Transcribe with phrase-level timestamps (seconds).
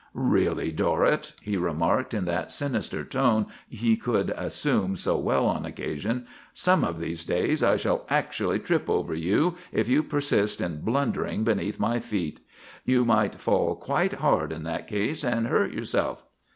[0.15, 6.25] "Really, Dorrett," he remarked in that sinister tone he could assume so well on occasion,
[6.55, 11.43] "some of these days I shall actually trip over you if you persist in blundering
[11.43, 12.39] beneath my feet.
[12.83, 16.23] You might fall quite hard in that case and hurt yourself.